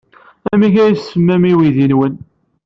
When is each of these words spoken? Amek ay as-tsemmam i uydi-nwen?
Amek 0.51 0.75
ay 0.83 0.91
as-tsemmam 0.93 1.43
i 1.51 1.53
uydi-nwen? 1.57 2.13